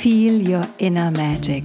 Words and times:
Feel 0.00 0.48
Your 0.48 0.66
Inner 0.78 1.10
Magic, 1.10 1.62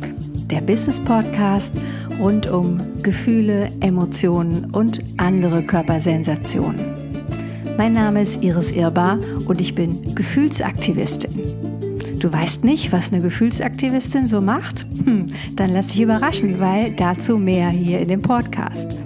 der 0.50 0.60
Business 0.60 1.00
Podcast 1.00 1.74
rund 2.20 2.52
um 2.52 2.82
Gefühle, 3.02 3.72
Emotionen 3.80 4.66
und 4.72 5.00
andere 5.16 5.64
Körpersensationen. 5.64 6.94
Mein 7.78 7.94
Name 7.94 8.24
ist 8.24 8.44
Iris 8.44 8.72
Irbar 8.72 9.20
und 9.48 9.62
ich 9.62 9.74
bin 9.74 10.14
Gefühlsaktivistin. 10.16 11.32
Du 12.20 12.30
weißt 12.30 12.66
nicht, 12.66 12.92
was 12.92 13.14
eine 13.14 13.22
Gefühlsaktivistin 13.22 14.28
so 14.28 14.42
macht? 14.42 14.86
Hm, 15.06 15.28
dann 15.56 15.70
lass 15.72 15.88
dich 15.88 16.02
überraschen, 16.02 16.60
weil 16.60 16.92
dazu 16.92 17.38
mehr 17.38 17.70
hier 17.70 18.02
in 18.02 18.10
dem 18.10 18.22
Podcast. 18.22 18.98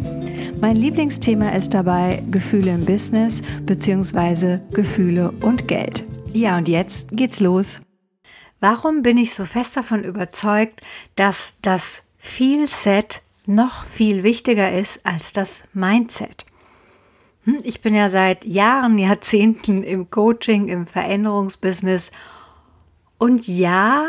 Mein 0.60 0.76
Lieblingsthema 0.76 1.50
ist 1.50 1.76
dabei 1.76 2.24
Gefühle 2.32 2.72
im 2.72 2.84
Business 2.84 3.44
bzw. 3.68 4.58
Gefühle 4.72 5.32
und 5.42 5.68
Geld. 5.68 6.04
Ja, 6.34 6.58
und 6.58 6.68
jetzt 6.68 7.10
geht's 7.12 7.40
los. 7.40 7.80
Warum 8.60 9.04
bin 9.04 9.18
ich 9.18 9.34
so 9.34 9.46
fest 9.46 9.78
davon 9.78 10.04
überzeugt, 10.04 10.82
dass 11.16 11.54
das 11.62 12.04
Feel-Set 12.18 13.22
noch 13.46 13.86
viel 13.86 14.24
wichtiger 14.24 14.72
ist 14.72 15.06
als 15.06 15.32
das 15.32 15.64
Mindset? 15.74 16.46
Hm, 17.46 17.60
ich 17.64 17.82
bin 17.82 17.96
ja 17.96 18.10
seit 18.10 18.44
Jahren, 18.44 18.98
Jahrzehnten 18.98 19.84
im 19.84 20.10
Coaching, 20.10 20.68
im 20.68 20.88
Veränderungsbusiness. 20.88 22.12
Und 23.18 23.48
ja, 23.48 24.06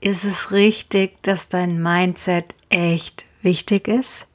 ist 0.00 0.24
es 0.24 0.50
richtig, 0.50 1.22
dass 1.22 1.48
dein 1.48 1.80
Mindset 1.80 2.56
echt 2.68 3.26
wichtig 3.42 3.86
ist? 3.86 4.26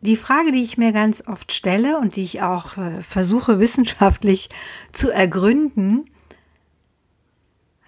Die 0.00 0.16
Frage, 0.16 0.50
die 0.50 0.62
ich 0.62 0.76
mir 0.76 0.92
ganz 0.92 1.26
oft 1.28 1.52
stelle 1.52 1.98
und 1.98 2.16
die 2.16 2.24
ich 2.24 2.42
auch 2.42 2.76
äh, 2.76 3.00
versuche 3.00 3.58
wissenschaftlich 3.60 4.50
zu 4.92 5.10
ergründen, 5.10 6.10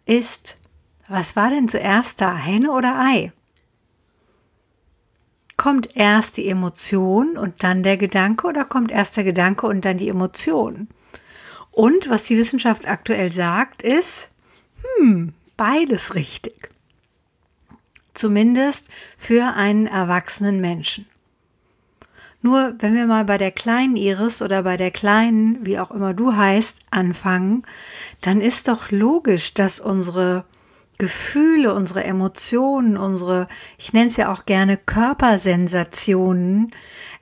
ist, 0.07 0.57
was 1.09 1.37
war 1.37 1.51
denn 1.51 1.69
zuerst 1.69 2.21
da, 2.21 2.37
Henne 2.37 2.73
oder 2.73 2.99
Ei? 2.99 3.33
Kommt 5.57 5.97
erst 5.97 6.37
die 6.37 6.49
Emotion 6.49 7.37
und 7.37 7.63
dann 7.63 7.83
der 7.83 7.97
Gedanke 7.97 8.47
oder 8.47 8.65
kommt 8.65 8.91
erst 8.91 9.17
der 9.17 9.25
Gedanke 9.25 9.67
und 9.67 9.85
dann 9.85 9.99
die 9.99 10.09
Emotion? 10.09 10.89
Und 11.71 12.09
was 12.09 12.25
die 12.25 12.37
Wissenschaft 12.39 12.89
aktuell 12.89 13.33
sagt, 13.33 13.83
ist, 13.83 14.31
hm, 14.99 15.35
beides 15.57 16.15
richtig. 16.15 16.71
Zumindest 18.15 18.91
für 19.19 19.55
einen 19.55 19.87
erwachsenen 19.87 20.61
Menschen. 20.61 21.07
Nur 22.47 22.77
wenn 22.79 22.95
wir 22.95 23.09
mal 23.09 23.25
bei 23.25 23.39
der 23.39 23.51
kleinen 23.51 23.97
Iris 23.97 24.41
oder 24.41 24.63
bei 24.63 24.77
der 24.77 24.93
kleinen, 24.93 25.67
wie 25.67 25.81
auch 25.81 25.91
immer 25.91 26.15
du 26.15 26.37
heißt, 26.37 26.79
anfangen, 26.93 27.65
dann 28.21 28.41
ist 28.41 28.69
doch 28.69 28.93
logisch, 28.93 29.53
dass 29.53 29.81
unsere 29.81 30.45
Gefühle, 30.97 31.75
unsere 31.75 32.05
Emotionen, 32.05 32.97
unsere, 32.97 33.49
ich 33.79 33.93
nenne 33.93 34.11
es 34.11 34.17
ja 34.17 34.33
auch 34.33 34.47
gerne 34.47 34.77
Körpersensationen, 34.77 36.71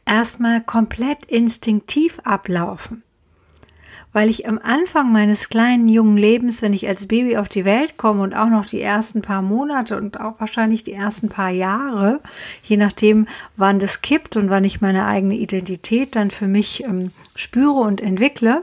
erstmal 0.05 0.61
komplett 0.61 1.25
instinktiv 1.25 2.19
ablaufen 2.25 3.03
weil 4.15 4.31
ich 4.31 4.49
am 4.49 4.61
Anfang 4.63 5.13
meines 5.13 5.49
kleinen 5.49 5.89
jungen 5.89 6.17
Lebens, 6.17 6.63
wenn 6.63 6.73
ich 6.73 6.87
als 6.87 7.09
Baby 7.09 7.37
auf 7.37 7.49
die 7.49 7.65
Welt 7.65 7.97
komme 7.99 8.23
und 8.23 8.35
auch 8.35 8.49
noch 8.49 8.65
die 8.65 8.81
ersten 8.81 9.23
paar 9.23 9.43
Monate 9.43 9.97
und 9.97 10.21
auch 10.21 10.39
wahrscheinlich 10.39 10.85
die 10.85 10.93
ersten 10.93 11.29
paar 11.29 11.51
Jahre, 11.51 12.21
je 12.63 12.77
nachdem, 12.77 13.27
wann 13.57 13.81
das 13.81 14.03
kippt 14.03 14.37
und 14.37 14.51
wann 14.51 14.63
ich 14.63 14.81
meine 14.81 15.05
eigene 15.07 15.35
Identität 15.35 16.15
dann 16.15 16.31
für 16.31 16.47
mich 16.47 16.85
ähm, 16.85 17.11
spüre 17.35 17.81
und 17.81 18.01
entwickle, 18.01 18.63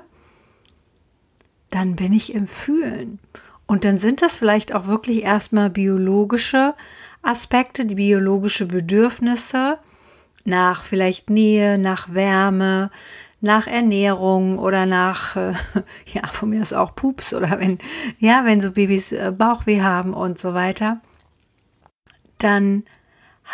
dann 1.69 1.97
bin 1.97 2.13
ich 2.13 2.33
im 2.33 2.47
Fühlen. 2.47 3.19
Und 3.65 3.83
dann 3.83 3.97
sind 3.97 4.21
das 4.21 4.37
vielleicht 4.37 4.73
auch 4.73 4.87
wirklich 4.87 5.23
erstmal 5.23 5.69
biologische 5.69 6.75
Aspekte, 7.23 7.85
die 7.85 7.95
biologische 7.95 8.67
Bedürfnisse 8.67 9.79
nach 10.45 10.85
vielleicht 10.85 11.29
Nähe, 11.29 11.77
nach 11.77 12.13
Wärme, 12.13 12.89
nach 13.41 13.67
Ernährung 13.67 14.59
oder 14.59 14.85
nach, 14.85 15.35
äh, 15.35 15.53
ja, 16.13 16.27
von 16.31 16.49
mir 16.49 16.61
ist 16.61 16.73
auch 16.73 16.95
Pups 16.95 17.33
oder 17.33 17.59
wenn, 17.59 17.79
ja, 18.19 18.45
wenn 18.45 18.61
so 18.61 18.71
Babys 18.71 19.11
äh, 19.11 19.33
Bauchweh 19.35 19.81
haben 19.81 20.13
und 20.13 20.37
so 20.37 20.53
weiter, 20.53 21.01
dann 22.37 22.83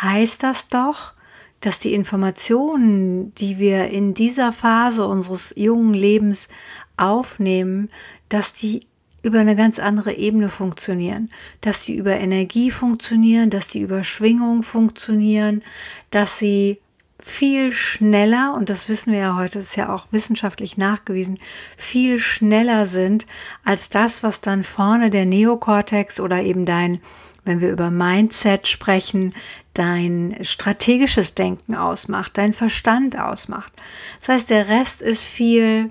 heißt 0.00 0.42
das 0.42 0.68
doch, 0.68 1.14
dass 1.60 1.80
die 1.80 1.94
Informationen, 1.94 3.34
die 3.34 3.58
wir 3.58 3.88
in 3.88 4.14
dieser 4.14 4.52
Phase 4.52 5.06
unseres 5.06 5.52
jungen 5.56 5.94
Lebens 5.94 6.48
aufnehmen, 6.96 7.90
dass 8.28 8.52
die 8.52 8.86
über 9.22 9.40
eine 9.40 9.56
ganz 9.56 9.80
andere 9.80 10.12
Ebene 10.12 10.48
funktionieren, 10.48 11.30
dass 11.60 11.84
die 11.84 11.96
über 11.96 12.16
Energie 12.16 12.70
funktionieren, 12.70 13.50
dass 13.50 13.68
die 13.68 13.80
über 13.80 14.04
Schwingung 14.04 14.62
funktionieren, 14.62 15.62
dass 16.10 16.38
sie 16.38 16.80
viel 17.20 17.72
schneller, 17.72 18.54
und 18.54 18.70
das 18.70 18.88
wissen 18.88 19.12
wir 19.12 19.18
ja 19.18 19.36
heute, 19.36 19.58
ist 19.58 19.76
ja 19.76 19.92
auch 19.92 20.06
wissenschaftlich 20.10 20.76
nachgewiesen, 20.76 21.38
viel 21.76 22.18
schneller 22.18 22.86
sind 22.86 23.26
als 23.64 23.90
das, 23.90 24.22
was 24.22 24.40
dann 24.40 24.64
vorne 24.64 25.10
der 25.10 25.26
Neokortex 25.26 26.20
oder 26.20 26.42
eben 26.42 26.64
dein, 26.64 27.00
wenn 27.44 27.60
wir 27.60 27.70
über 27.70 27.90
Mindset 27.90 28.68
sprechen, 28.68 29.34
dein 29.74 30.38
strategisches 30.42 31.34
Denken 31.34 31.74
ausmacht, 31.74 32.38
dein 32.38 32.52
Verstand 32.52 33.18
ausmacht. 33.18 33.72
Das 34.20 34.28
heißt, 34.28 34.50
der 34.50 34.68
Rest 34.68 35.02
ist 35.02 35.24
viel 35.24 35.90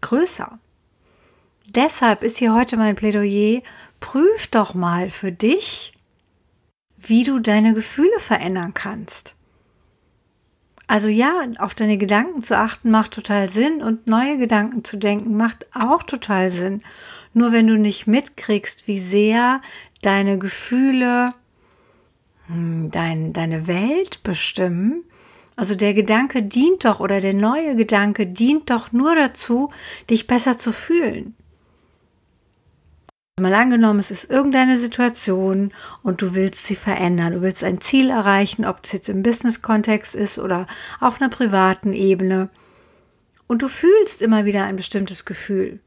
größer. 0.00 0.58
Deshalb 1.66 2.22
ist 2.22 2.38
hier 2.38 2.54
heute 2.54 2.76
mein 2.76 2.96
Plädoyer, 2.96 3.62
prüf 4.00 4.46
doch 4.48 4.74
mal 4.74 5.10
für 5.10 5.32
dich, 5.32 5.92
wie 6.96 7.24
du 7.24 7.38
deine 7.38 7.74
Gefühle 7.74 8.18
verändern 8.18 8.74
kannst. 8.74 9.34
Also 10.88 11.08
ja, 11.08 11.42
auf 11.58 11.74
deine 11.74 11.98
Gedanken 11.98 12.42
zu 12.42 12.56
achten 12.56 12.90
macht 12.90 13.12
total 13.12 13.50
Sinn 13.50 13.82
und 13.82 14.06
neue 14.06 14.38
Gedanken 14.38 14.84
zu 14.84 14.96
denken 14.96 15.36
macht 15.36 15.66
auch 15.74 16.02
total 16.02 16.48
Sinn. 16.48 16.82
Nur 17.34 17.52
wenn 17.52 17.66
du 17.66 17.76
nicht 17.76 18.06
mitkriegst, 18.06 18.88
wie 18.88 18.98
sehr 18.98 19.60
deine 20.00 20.38
Gefühle 20.38 21.28
hm, 22.46 22.90
dein, 22.90 23.34
deine 23.34 23.66
Welt 23.66 24.22
bestimmen, 24.22 25.04
also 25.56 25.74
der 25.74 25.92
Gedanke 25.92 26.42
dient 26.42 26.84
doch 26.86 27.00
oder 27.00 27.20
der 27.20 27.34
neue 27.34 27.76
Gedanke 27.76 28.26
dient 28.26 28.70
doch 28.70 28.90
nur 28.92 29.14
dazu, 29.14 29.70
dich 30.08 30.26
besser 30.26 30.56
zu 30.56 30.72
fühlen. 30.72 31.34
Mal 33.38 33.54
angenommen, 33.54 33.98
es 33.98 34.10
ist 34.10 34.30
irgendeine 34.30 34.78
Situation 34.78 35.72
und 36.02 36.22
du 36.22 36.34
willst 36.34 36.66
sie 36.66 36.76
verändern. 36.76 37.32
Du 37.32 37.42
willst 37.42 37.64
ein 37.64 37.80
Ziel 37.80 38.10
erreichen, 38.10 38.64
ob 38.64 38.80
es 38.82 38.92
jetzt 38.92 39.08
im 39.08 39.22
Business-Kontext 39.22 40.14
ist 40.14 40.38
oder 40.38 40.66
auf 41.00 41.20
einer 41.20 41.30
privaten 41.30 41.92
Ebene. 41.92 42.48
Und 43.46 43.62
du 43.62 43.68
fühlst 43.68 44.22
immer 44.22 44.44
wieder 44.44 44.64
ein 44.64 44.76
bestimmtes 44.76 45.24
Gefühl. 45.24 45.80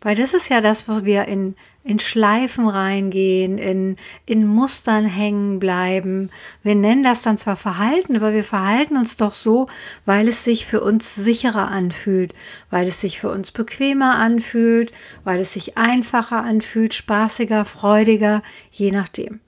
Weil 0.00 0.14
das 0.14 0.34
ist 0.34 0.50
ja 0.50 0.60
das, 0.60 0.88
was 0.88 1.04
wir 1.04 1.24
in, 1.24 1.56
in 1.82 1.98
Schleifen 1.98 2.68
reingehen, 2.68 3.58
in, 3.58 3.96
in 4.26 4.46
Mustern 4.46 5.06
hängen 5.06 5.58
bleiben. 5.58 6.30
Wir 6.62 6.74
nennen 6.74 7.02
das 7.02 7.22
dann 7.22 7.38
zwar 7.38 7.56
Verhalten, 7.56 8.16
aber 8.16 8.34
wir 8.34 8.44
verhalten 8.44 8.96
uns 8.96 9.16
doch 9.16 9.32
so, 9.32 9.68
weil 10.04 10.28
es 10.28 10.44
sich 10.44 10.66
für 10.66 10.80
uns 10.80 11.14
sicherer 11.14 11.68
anfühlt, 11.68 12.34
weil 12.70 12.88
es 12.88 13.00
sich 13.00 13.18
für 13.20 13.30
uns 13.30 13.52
bequemer 13.52 14.16
anfühlt, 14.16 14.92
weil 15.24 15.40
es 15.40 15.54
sich 15.54 15.78
einfacher 15.78 16.42
anfühlt, 16.42 16.92
spaßiger, 16.92 17.64
freudiger, 17.64 18.42
je 18.70 18.90
nachdem. 18.90 19.40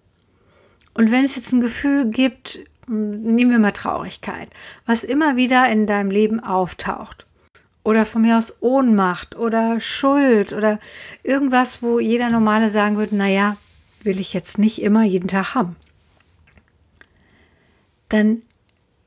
Und 0.95 1.11
wenn 1.11 1.25
es 1.25 1.37
jetzt 1.37 1.53
ein 1.53 1.61
Gefühl 1.61 2.07
gibt, 2.07 2.61
nehmen 2.89 3.51
wir 3.51 3.59
mal 3.59 3.73
Traurigkeit, 3.73 4.49
was 4.87 5.05
immer 5.05 5.37
wieder 5.37 5.71
in 5.71 5.87
deinem 5.87 6.11
Leben 6.11 6.41
auftaucht 6.41 7.27
oder 7.89 8.05
von 8.05 8.21
mir 8.21 8.37
aus 8.37 8.59
Ohnmacht 8.61 9.35
oder 9.35 9.81
Schuld 9.81 10.53
oder 10.53 10.79
irgendwas, 11.23 11.83
wo 11.83 11.99
jeder 11.99 12.29
Normale 12.29 12.69
sagen 12.69 12.99
würde, 12.99 13.17
naja, 13.17 13.57
will 14.03 14.21
ich 14.21 14.35
jetzt 14.35 14.59
nicht 14.59 14.83
immer 14.83 15.05
jeden 15.05 15.29
Tag 15.29 15.55
haben. 15.55 15.75
Dann 18.11 18.43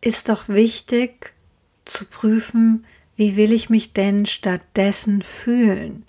ist 0.02 0.30
doch 0.30 0.50
wichtig 0.50 1.36
zu 1.86 2.06
prüfen, 2.06 2.84
wie 3.16 3.36
will 3.36 3.54
ich 3.54 3.70
mich 3.70 3.94
denn 3.94 4.26
stattdessen 4.26 5.22
fühlen? 5.22 6.04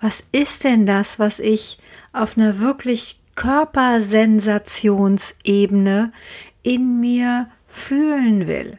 Was 0.00 0.22
ist 0.30 0.62
denn 0.62 0.86
das, 0.86 1.18
was 1.18 1.40
ich 1.40 1.78
auf 2.12 2.38
einer 2.38 2.60
wirklich 2.60 3.18
Körpersensationsebene 3.34 6.12
in 6.62 7.00
mir 7.00 7.50
fühlen 7.64 8.46
will? 8.46 8.78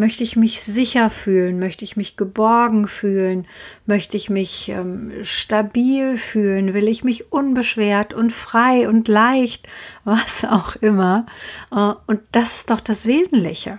Möchte 0.00 0.22
ich 0.22 0.34
mich 0.34 0.62
sicher 0.62 1.10
fühlen? 1.10 1.58
Möchte 1.58 1.84
ich 1.84 1.94
mich 1.94 2.16
geborgen 2.16 2.88
fühlen? 2.88 3.46
Möchte 3.84 4.16
ich 4.16 4.30
mich 4.30 4.70
ähm, 4.70 5.12
stabil 5.20 6.16
fühlen? 6.16 6.72
Will 6.72 6.88
ich 6.88 7.04
mich 7.04 7.30
unbeschwert 7.30 8.14
und 8.14 8.32
frei 8.32 8.88
und 8.88 9.08
leicht? 9.08 9.68
Was 10.04 10.42
auch 10.46 10.74
immer. 10.76 11.26
Äh, 11.70 11.92
und 12.06 12.22
das 12.32 12.56
ist 12.56 12.70
doch 12.70 12.80
das 12.80 13.04
Wesentliche. 13.04 13.78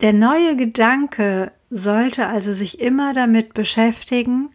Der 0.00 0.12
neue 0.12 0.54
Gedanke 0.54 1.50
sollte 1.68 2.28
also 2.28 2.52
sich 2.52 2.78
immer 2.78 3.12
damit 3.12 3.54
beschäftigen, 3.54 4.50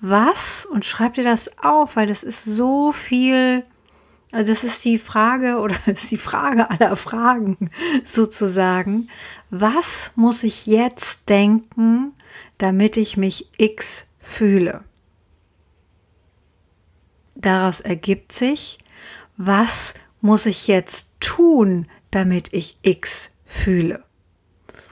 was, 0.00 0.64
und 0.64 0.84
schreib 0.84 1.14
dir 1.14 1.24
das 1.24 1.58
auf, 1.58 1.96
weil 1.96 2.06
das 2.06 2.22
ist 2.22 2.44
so 2.44 2.92
viel, 2.92 3.64
also 4.32 4.52
das 4.52 4.64
ist 4.64 4.84
die 4.84 4.98
Frage 4.98 5.58
oder 5.60 5.76
ist 5.86 6.10
die 6.10 6.18
Frage 6.18 6.70
aller 6.70 6.96
Fragen 6.96 7.70
sozusagen. 8.04 9.08
Was 9.50 10.12
muss 10.14 10.42
ich 10.42 10.66
jetzt 10.66 11.28
denken, 11.28 12.12
damit 12.58 12.96
ich 12.96 13.16
mich 13.16 13.48
X 13.58 14.06
fühle? 14.18 14.84
Daraus 17.34 17.80
ergibt 17.80 18.32
sich, 18.32 18.78
was 19.36 19.94
muss 20.20 20.44
ich 20.44 20.66
jetzt 20.66 21.12
tun, 21.20 21.86
damit 22.10 22.52
ich 22.52 22.76
X 22.82 23.30
fühle? 23.44 24.04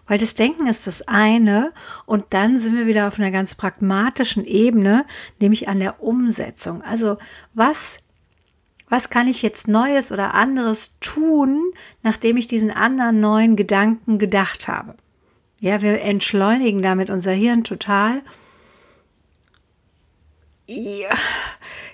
Weil 0.06 0.16
das 0.16 0.34
Denken 0.34 0.66
ist 0.66 0.86
das 0.86 1.06
eine 1.06 1.74
und 2.06 2.24
dann 2.30 2.58
sind 2.58 2.74
wir 2.74 2.86
wieder 2.86 3.06
auf 3.06 3.18
einer 3.18 3.30
ganz 3.30 3.54
pragmatischen 3.54 4.46
Ebene, 4.46 5.04
nämlich 5.38 5.68
an 5.68 5.80
der 5.80 6.02
Umsetzung. 6.02 6.80
Also 6.80 7.18
was, 7.52 7.98
was 8.88 9.10
kann 9.10 9.28
ich 9.28 9.42
jetzt 9.42 9.68
Neues 9.68 10.12
oder 10.12 10.34
anderes 10.34 10.96
tun, 11.00 11.72
nachdem 12.02 12.36
ich 12.36 12.46
diesen 12.46 12.70
anderen 12.70 13.20
neuen 13.20 13.56
Gedanken 13.56 14.18
gedacht 14.18 14.68
habe? 14.68 14.94
Ja, 15.60 15.82
wir 15.82 16.00
entschleunigen 16.00 16.82
damit 16.82 17.10
unser 17.10 17.32
Hirn 17.32 17.64
total. 17.64 18.22
Ja, 20.66 21.14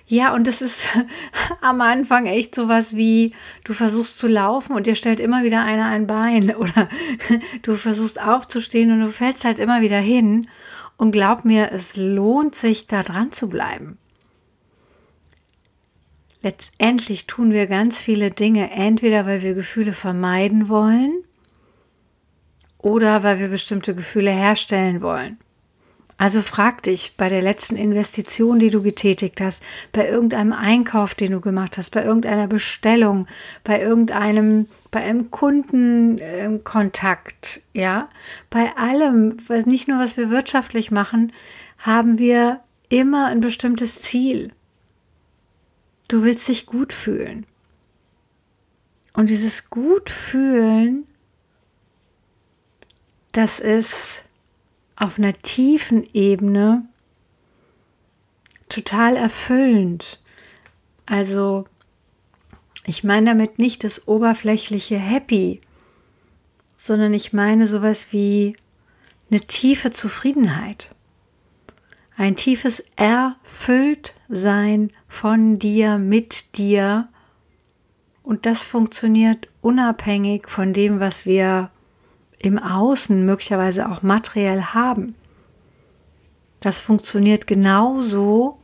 ja, 0.07 0.35
und 0.35 0.47
das 0.47 0.61
ist 0.61 0.89
am 1.61 1.81
Anfang 1.81 2.27
echt 2.27 2.55
sowas 2.55 2.97
wie, 2.97 3.33
du 3.65 3.73
versuchst 3.73 4.19
zu 4.19 4.29
laufen 4.29 4.77
und 4.77 4.87
dir 4.87 4.95
stellt 4.95 5.21
immer 5.21 5.45
wieder 5.45 5.65
einer 5.65 5.87
ein 5.87 6.07
Bein 6.07 6.55
oder 6.57 6.89
du 7.63 7.75
versuchst 7.75 8.21
aufzustehen 8.21 8.93
und 8.93 9.01
du 9.01 9.11
fällst 9.11 9.45
halt 9.45 9.59
immer 9.59 9.81
wieder 9.81 9.99
hin. 9.99 10.49
Und 10.97 11.11
glaub 11.11 11.45
mir, 11.45 11.73
es 11.73 11.97
lohnt 11.97 12.55
sich, 12.55 12.87
da 12.87 13.03
dran 13.03 13.33
zu 13.33 13.49
bleiben. 13.49 13.99
Letztendlich 16.45 17.27
tun 17.27 17.51
wir 17.53 17.67
ganz 17.67 18.03
viele 18.03 18.31
Dinge, 18.31 18.71
entweder 18.71 19.25
weil 19.25 19.43
wir 19.43 19.55
Gefühle 19.55 19.95
vermeiden 19.95 20.69
wollen 20.69 21.25
oder 22.77 23.23
weil 23.23 23.39
wir 23.39 23.49
bestimmte 23.49 23.95
Gefühle 23.95 24.31
herstellen 24.31 25.01
wollen. 25.01 25.39
Also 26.19 26.43
frag 26.43 26.83
dich 26.83 27.15
bei 27.17 27.31
der 27.31 27.41
letzten 27.41 27.77
Investition, 27.77 28.59
die 28.59 28.69
du 28.69 28.83
getätigt 28.83 29.41
hast, 29.41 29.63
bei 29.93 30.07
irgendeinem 30.07 30.53
Einkauf, 30.53 31.15
den 31.15 31.33
du 31.33 31.41
gemacht 31.41 31.79
hast, 31.79 31.93
bei 31.93 32.05
irgendeiner 32.05 32.47
Bestellung, 32.47 33.27
bei 33.65 33.81
irgendeinem, 33.81 34.67
bei 34.91 35.01
einem 35.01 35.31
Kundenkontakt, 35.31 37.63
ja, 37.73 38.11
bei 38.51 38.77
allem, 38.77 39.39
was 39.49 39.65
nicht 39.65 39.89
nur 39.89 39.99
was 39.99 40.19
wir 40.19 40.29
wirtschaftlich 40.29 40.91
machen, 40.91 41.33
haben 41.79 42.19
wir 42.19 42.61
immer 42.91 43.29
ein 43.29 43.41
bestimmtes 43.41 44.03
Ziel. 44.03 44.53
Du 46.09 46.23
willst 46.23 46.49
dich 46.49 46.67
gut 46.67 46.93
fühlen. 46.93 47.47
Und 49.15 49.31
dieses 49.31 49.71
Gutfühlen, 49.71 51.07
das 53.33 53.61
ist 53.61 54.25
auf 54.97 55.19
einer 55.19 55.33
tiefen 55.33 56.09
Ebene 56.13 56.87
total 58.69 59.17
erfüllend. 59.17 60.21
Also 61.07 61.67
ich 62.87 63.05
meine 63.05 63.31
damit 63.31 63.59
nicht 63.59 63.85
das 63.85 64.09
oberflächliche 64.09 64.99
Happy, 64.99 65.61
sondern 66.77 67.15
ich 67.15 67.33
meine 67.33 67.67
sowas 67.67 68.13
wie 68.13 68.57
eine 69.31 69.41
tiefe 69.41 69.91
Zufriedenheit. 69.91 70.95
Ein 72.17 72.37
tiefes 72.37 72.85
Erfülltsein 72.97 74.93
von 75.09 75.59
dir, 75.59 75.99
mit 75.99 76.57
dir. 76.57 77.09
Und 78.23 78.47
das 78.47 78.63
funktioniert 78.63 79.49
unabhängig 79.61 80.49
von 80.49 80.73
dem, 80.73 81.01
was 81.01 81.27
wir 81.27 81.71
im 82.39 82.59
Außen 82.59 83.27
möglicherweise 83.27 83.91
auch 83.91 84.03
materiell 84.03 84.63
haben. 84.63 85.17
Das 86.61 86.81
funktioniert 86.81 87.47
genauso, 87.47 88.59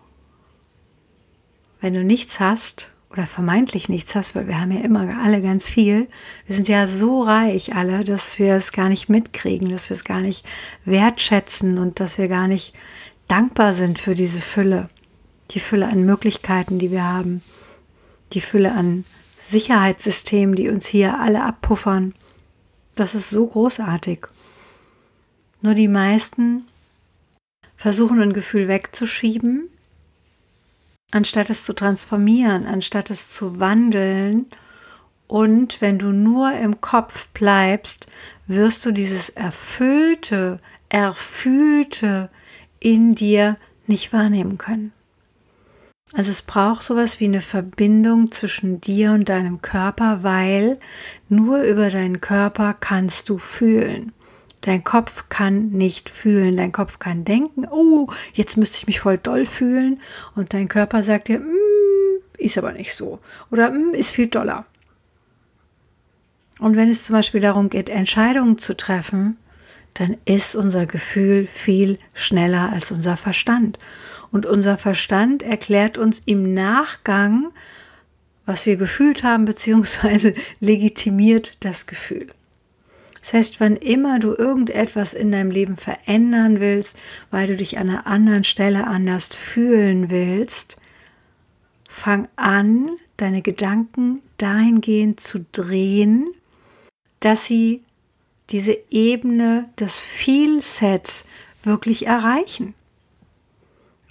wenn 1.81 1.95
du 1.95 2.05
nichts 2.05 2.41
hast 2.41 2.93
oder 3.11 3.27
vermeintlich 3.27 3.89
nichts 3.89 4.15
hast, 4.15 4.37
weil 4.37 4.47
wir 4.47 4.61
haben 4.61 4.71
ja 4.71 4.81
immer 4.81 5.19
alle 5.23 5.41
ganz 5.41 5.69
viel. 5.69 6.09
Wir 6.47 6.55
sind 6.55 6.69
ja 6.69 6.87
so 6.87 7.23
reich 7.23 7.75
alle, 7.75 8.05
dass 8.05 8.39
wir 8.39 8.55
es 8.55 8.71
gar 8.73 8.89
nicht 8.89 9.09
mitkriegen, 9.09 9.69
dass 9.69 9.91
wir 9.91 9.97
es 9.97 10.05
gar 10.05 10.21
nicht 10.21 10.47
wertschätzen 10.85 11.79
und 11.79 11.99
dass 11.99 12.19
wir 12.19 12.29
gar 12.29 12.47
nicht 12.47 12.75
dankbar 13.31 13.75
sind 13.75 14.01
für 14.01 14.15
diese 14.15 14.41
Fülle. 14.41 14.89
Die 15.53 15.61
Fülle 15.61 15.89
an 15.89 16.05
Möglichkeiten, 16.05 16.79
die 16.79 16.91
wir 16.91 17.05
haben. 17.05 17.43
Die 18.33 18.41
Fülle 18.41 18.73
an 18.73 19.05
Sicherheitssystemen, 19.41 20.57
die 20.57 20.69
uns 20.69 20.87
hier 20.87 21.19
alle 21.19 21.45
abpuffern. 21.45 22.15
Das 22.95 23.15
ist 23.15 23.31
so 23.31 23.47
großartig. 23.47 24.27
Nur 25.63 25.75
die 25.75 25.89
meisten 25.89 26.67
versuchen 27.77 28.21
ein 28.21 28.33
Gefühl 28.33 28.69
wegzuschieben, 28.69 29.69
anstatt 31.11 31.51
es 31.51 31.65
zu 31.65 31.73
transformieren, 31.73 32.67
anstatt 32.67 33.11
es 33.11 33.31
zu 33.31 33.61
wandeln. 33.61 34.47
Und 35.27 35.81
wenn 35.81 35.99
du 35.99 36.13
nur 36.13 36.53
im 36.53 36.81
Kopf 36.81 37.29
bleibst, 37.29 38.09
wirst 38.47 38.85
du 38.85 38.91
dieses 38.91 39.29
erfüllte, 39.31 40.61
erfühlte 40.89 42.31
in 42.81 43.15
dir 43.15 43.57
nicht 43.87 44.13
wahrnehmen 44.13 44.59
können. 44.59 44.93
Also 46.13 46.31
es 46.33 46.43
braucht 46.43 46.83
sowas 46.83 47.21
wie 47.21 47.27
eine 47.27 47.41
Verbindung 47.41 48.33
zwischen 48.33 48.81
dir 48.81 49.13
und 49.13 49.29
deinem 49.29 49.63
Körper, 49.63 50.25
weil 50.25 50.81
nur 51.29 51.63
über 51.63 51.89
deinen 51.91 52.21
Körper 52.21 52.75
kannst 52.75 53.29
du 53.29 53.39
fühlen. 53.39 54.13
Dein 54.63 54.83
Kopf 54.85 55.27
kann 55.29 55.69
nicht 55.71 56.11
fühlen. 56.11 56.57
Dein 56.57 56.73
Kopf 56.73 56.99
kann 56.99 57.25
denken, 57.25 57.67
oh, 57.71 58.09
jetzt 58.33 58.57
müsste 58.57 58.79
ich 58.79 58.87
mich 58.87 59.01
voll 59.01 59.19
doll 59.19 59.47
fühlen. 59.47 60.01
Und 60.35 60.53
dein 60.53 60.69
Körper 60.69 61.03
sagt 61.03 61.29
dir, 61.29 61.39
mm, 61.39 62.21
ist 62.39 62.59
aber 62.59 62.73
nicht 62.73 62.95
so. 62.95 63.21
Oder 63.51 63.71
mm, 63.71 63.95
ist 63.95 64.11
viel 64.11 64.27
doller. 64.27 64.67
Und 66.59 66.77
wenn 66.77 66.91
es 66.91 67.05
zum 67.05 67.15
Beispiel 67.15 67.41
darum 67.41 67.71
geht, 67.71 67.89
Entscheidungen 67.89 68.59
zu 68.59 68.77
treffen, 68.77 69.39
dann 69.95 70.17
ist 70.25 70.55
unser 70.57 70.87
Gefühl 70.87 71.47
viel 71.47 71.99
schneller 72.15 72.73
als 72.73 72.93
unser 72.93 73.17
Verstand. 73.17 73.79
Und 74.31 74.47
unser 74.47 74.79
Verstand 74.79 75.43
erklärt 75.43 75.99
uns 75.99 76.23
im 76.25 76.55
Nachgang, 76.55 77.53
was 78.47 78.67
wir 78.67 78.77
gefühlt 78.77 79.23
haben, 79.23 79.45
beziehungsweise 79.45 80.35
legitimiert 80.61 81.57
das 81.61 81.87
Gefühl. 81.87 82.29
Das 83.21 83.35
heißt, 83.35 83.61
wann 83.61 83.77
immer 83.77 84.19
du 84.19 84.35
irgendetwas 84.35 85.13
in 85.13 85.31
deinem 85.31 85.51
Leben 85.51 85.77
verändern 85.77 86.59
willst, 86.59 86.97
weil 87.31 87.47
du 87.49 87.57
dich 87.57 87.79
an 87.79 87.91
einer 87.91 88.07
anderen 88.07 88.45
Stelle 88.45 88.87
anders 88.87 89.29
fühlen 89.29 90.11
willst, 90.11 90.79
fang 91.89 92.29
an, 92.37 92.91
deine 93.19 93.43
Gedanken 93.43 94.23
dahingehend 94.39 95.21
zu 95.21 95.45
drehen, 95.53 96.33
dass 97.21 97.45
sie 97.45 97.83
diese 98.51 98.77
Ebene 98.91 99.69
des 99.79 99.99
Vielsets 99.99 101.27
wirklich 101.63 102.07
erreichen. 102.07 102.75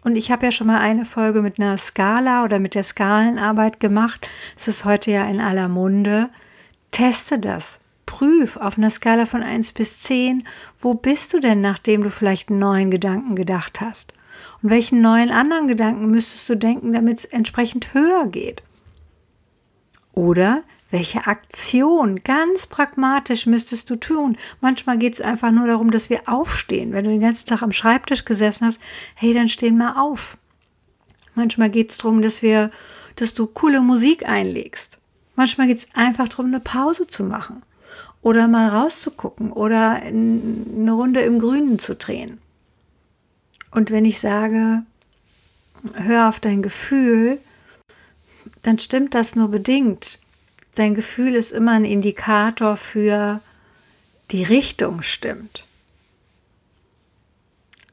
Und 0.03 0.15
ich 0.15 0.31
habe 0.31 0.45
ja 0.45 0.51
schon 0.51 0.67
mal 0.67 0.79
eine 0.79 1.05
Folge 1.05 1.41
mit 1.41 1.59
einer 1.59 1.77
Skala 1.77 2.43
oder 2.43 2.59
mit 2.59 2.73
der 2.73 2.83
Skalenarbeit 2.83 3.79
gemacht. 3.79 4.29
Es 4.57 4.67
ist 4.67 4.85
heute 4.85 5.11
ja 5.11 5.25
in 5.25 5.41
aller 5.41 5.67
Munde. 5.67 6.29
Teste 6.91 7.37
das. 7.37 7.79
Prüf 8.05 8.57
auf 8.57 8.77
einer 8.77 8.89
Skala 8.89 9.25
von 9.25 9.43
1 9.43 9.73
bis 9.73 9.99
10, 10.01 10.47
wo 10.79 10.95
bist 10.95 11.33
du 11.33 11.39
denn, 11.39 11.61
nachdem 11.61 12.01
du 12.01 12.09
vielleicht 12.09 12.49
einen 12.49 12.59
neuen 12.59 12.89
Gedanken 12.89 13.35
gedacht 13.35 13.81
hast? 13.81 14.13
Und 14.63 14.71
welchen 14.71 15.01
neuen 15.01 15.29
anderen 15.29 15.67
Gedanken 15.67 16.09
müsstest 16.09 16.49
du 16.49 16.55
denken, 16.55 16.93
damit 16.93 17.19
es 17.19 17.25
entsprechend 17.25 17.93
höher 17.93 18.25
geht? 18.27 18.63
Oder 20.13 20.63
welche 20.91 21.27
Aktion 21.27 22.23
ganz 22.23 22.67
pragmatisch 22.67 23.45
müsstest 23.45 23.89
du 23.89 23.95
tun? 23.95 24.37
Manchmal 24.59 24.97
geht 24.97 25.13
es 25.13 25.21
einfach 25.21 25.51
nur 25.51 25.67
darum, 25.67 25.91
dass 25.91 26.09
wir 26.09 26.27
aufstehen. 26.27 26.93
Wenn 26.93 27.03
du 27.03 27.11
den 27.11 27.21
ganzen 27.21 27.45
Tag 27.45 27.61
am 27.61 27.71
Schreibtisch 27.71 28.25
gesessen 28.25 28.65
hast, 28.65 28.79
hey, 29.15 29.33
dann 29.33 29.49
stehen 29.49 29.77
mal 29.77 30.01
auf. 30.01 30.37
Manchmal 31.35 31.69
geht 31.69 31.91
es 31.91 31.97
darum, 31.97 32.21
dass 32.21 32.41
wir, 32.41 32.71
dass 33.15 33.33
du 33.33 33.45
coole 33.45 33.81
Musik 33.81 34.27
einlegst. 34.27 34.97
Manchmal 35.35 35.67
geht 35.67 35.77
es 35.77 35.87
einfach 35.93 36.27
darum, 36.27 36.47
eine 36.47 36.59
Pause 36.59 37.07
zu 37.07 37.23
machen 37.23 37.61
oder 38.21 38.47
mal 38.47 38.67
rauszugucken 38.67 39.51
oder 39.51 39.91
eine 39.91 40.91
Runde 40.91 41.21
im 41.21 41.39
Grünen 41.39 41.79
zu 41.79 41.95
drehen. 41.95 42.39
Und 43.71 43.91
wenn 43.91 44.05
ich 44.05 44.19
sage, 44.19 44.83
hör 45.93 46.27
auf 46.27 46.39
dein 46.39 46.61
Gefühl, 46.61 47.39
dann 48.63 48.79
stimmt 48.79 49.13
das 49.13 49.35
nur 49.35 49.47
bedingt 49.49 50.19
dein 50.79 50.95
Gefühl 50.95 51.35
ist 51.35 51.51
immer 51.51 51.73
ein 51.73 51.83
Indikator 51.83 52.77
für 52.77 53.41
die 54.31 54.43
Richtung 54.43 55.01
stimmt. 55.01 55.65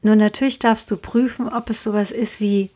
Nur 0.01 0.15
natürlich 0.15 0.57
darfst 0.59 0.89
du 0.89 0.95
prüfen, 0.95 1.49
ob 1.49 1.69
es 1.69 1.83
sowas 1.83 2.11
ist 2.11 2.39
wie 2.39 2.69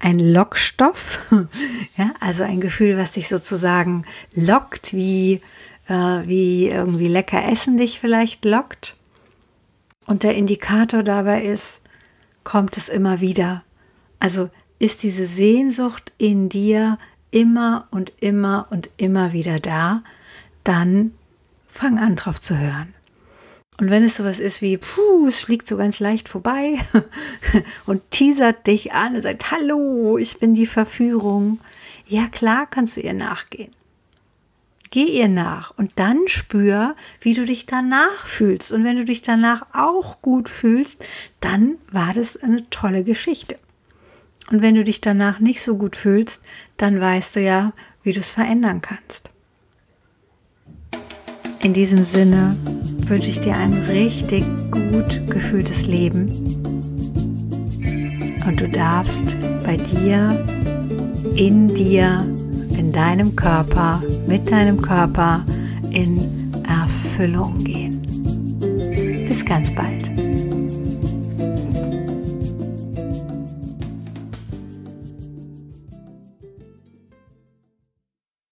ein 0.00 0.18
Lockstoff, 0.18 1.18
ja, 1.96 2.12
also 2.20 2.44
ein 2.44 2.60
Gefühl, 2.60 2.98
was 2.98 3.12
dich 3.12 3.28
sozusagen 3.28 4.04
lockt, 4.34 4.92
wie, 4.92 5.40
äh, 5.88 5.92
wie 6.26 6.68
irgendwie 6.68 7.08
lecker 7.08 7.42
Essen 7.50 7.78
dich 7.78 8.00
vielleicht 8.00 8.44
lockt. 8.44 8.96
Und 10.06 10.24
der 10.24 10.34
Indikator 10.34 11.02
dabei 11.02 11.42
ist, 11.42 11.80
kommt 12.42 12.76
es 12.76 12.90
immer 12.90 13.22
wieder. 13.22 13.62
Also 14.20 14.50
ist 14.78 15.02
diese 15.02 15.26
Sehnsucht 15.26 16.12
in 16.18 16.50
dir 16.50 16.98
immer 17.34 17.88
und 17.90 18.12
immer 18.20 18.68
und 18.70 18.90
immer 18.96 19.32
wieder 19.32 19.58
da, 19.58 20.04
dann 20.62 21.12
fang 21.68 21.98
an 21.98 22.14
drauf 22.14 22.40
zu 22.40 22.56
hören. 22.56 22.94
Und 23.76 23.90
wenn 23.90 24.04
es 24.04 24.16
sowas 24.16 24.38
ist 24.38 24.62
wie, 24.62 24.78
puh, 24.78 25.26
es 25.26 25.42
fliegt 25.42 25.66
so 25.66 25.76
ganz 25.76 25.98
leicht 25.98 26.28
vorbei 26.28 26.78
und 27.86 28.08
teasert 28.12 28.68
dich 28.68 28.92
an 28.92 29.16
und 29.16 29.22
sagt, 29.22 29.50
hallo, 29.50 30.16
ich 30.16 30.38
bin 30.38 30.54
die 30.54 30.66
Verführung, 30.66 31.58
ja 32.06 32.28
klar 32.28 32.68
kannst 32.70 32.96
du 32.96 33.00
ihr 33.00 33.14
nachgehen. 33.14 33.72
Geh 34.90 35.06
ihr 35.06 35.26
nach 35.26 35.76
und 35.76 35.90
dann 35.96 36.28
spür, 36.28 36.94
wie 37.20 37.34
du 37.34 37.44
dich 37.44 37.66
danach 37.66 38.26
fühlst. 38.26 38.70
Und 38.70 38.84
wenn 38.84 38.96
du 38.96 39.04
dich 39.04 39.22
danach 39.22 39.66
auch 39.72 40.22
gut 40.22 40.48
fühlst, 40.48 41.04
dann 41.40 41.78
war 41.90 42.14
das 42.14 42.36
eine 42.36 42.70
tolle 42.70 43.02
Geschichte. 43.02 43.58
Und 44.50 44.62
wenn 44.62 44.74
du 44.74 44.84
dich 44.84 45.00
danach 45.00 45.40
nicht 45.40 45.62
so 45.62 45.76
gut 45.76 45.96
fühlst, 45.96 46.42
dann 46.76 47.00
weißt 47.00 47.36
du 47.36 47.40
ja, 47.40 47.72
wie 48.02 48.12
du 48.12 48.20
es 48.20 48.32
verändern 48.32 48.80
kannst. 48.82 49.30
In 51.62 51.72
diesem 51.72 52.02
Sinne 52.02 52.56
wünsche 53.06 53.30
ich 53.30 53.40
dir 53.40 53.56
ein 53.56 53.72
richtig 53.72 54.44
gut 54.70 55.26
gefühltes 55.30 55.86
Leben. 55.86 56.28
Und 58.46 58.60
du 58.60 58.68
darfst 58.68 59.34
bei 59.64 59.78
dir, 59.78 60.44
in 61.36 61.74
dir, 61.74 62.26
in 62.76 62.92
deinem 62.92 63.34
Körper, 63.34 64.02
mit 64.26 64.50
deinem 64.50 64.82
Körper 64.82 65.44
in 65.90 66.52
Erfüllung 66.68 67.64
gehen. 67.64 68.02
Bis 69.26 69.44
ganz 69.44 69.74
bald. 69.74 70.33